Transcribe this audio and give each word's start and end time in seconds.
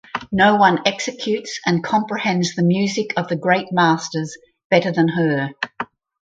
No 0.31 0.55
one 0.55 0.79
executes 0.87 1.59
and 1.63 1.83
comprehends 1.83 2.55
the 2.55 2.63
music 2.63 3.13
of 3.15 3.27
the 3.27 3.35
great 3.35 3.71
masters 3.71 4.35
better 4.67 4.91
than 4.91 5.09
her. 5.09 5.51